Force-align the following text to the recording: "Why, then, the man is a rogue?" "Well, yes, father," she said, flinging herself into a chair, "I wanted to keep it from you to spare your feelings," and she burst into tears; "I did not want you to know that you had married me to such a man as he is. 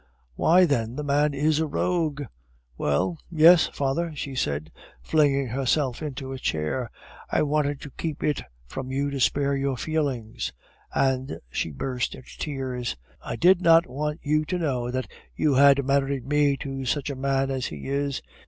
"Why, 0.33 0.65
then, 0.65 0.95
the 0.95 1.03
man 1.03 1.35
is 1.35 1.59
a 1.59 1.67
rogue?" 1.67 2.23
"Well, 2.75 3.19
yes, 3.29 3.67
father," 3.67 4.15
she 4.15 4.33
said, 4.33 4.71
flinging 5.03 5.49
herself 5.49 6.01
into 6.01 6.31
a 6.31 6.39
chair, 6.39 6.89
"I 7.31 7.43
wanted 7.43 7.81
to 7.81 7.91
keep 7.91 8.23
it 8.23 8.41
from 8.65 8.89
you 8.89 9.11
to 9.11 9.19
spare 9.19 9.55
your 9.55 9.77
feelings," 9.77 10.53
and 10.91 11.39
she 11.51 11.69
burst 11.69 12.15
into 12.15 12.35
tears; 12.39 12.95
"I 13.23 13.35
did 13.35 13.61
not 13.61 13.85
want 13.85 14.21
you 14.23 14.43
to 14.45 14.57
know 14.57 14.89
that 14.89 15.07
you 15.35 15.53
had 15.53 15.85
married 15.85 16.25
me 16.25 16.57
to 16.57 16.83
such 16.83 17.11
a 17.11 17.15
man 17.15 17.51
as 17.51 17.67
he 17.67 17.87
is. 17.87 18.23